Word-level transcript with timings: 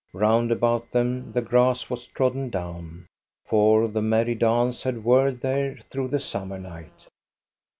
Round 0.13 0.51
about 0.51 0.89
them 0.89 1.31
the 1.31 1.43
grass 1.43 1.87
was 1.87 2.07
trodden 2.07 2.49
down, 2.49 3.05
for 3.45 3.87
the 3.87 4.01
merry 4.01 4.33
dance 4.33 4.81
had 4.81 5.03
whirled 5.03 5.41
there 5.41 5.77
through 5.91 6.07
the 6.07 6.19
summer 6.19 6.57
night. 6.57 7.05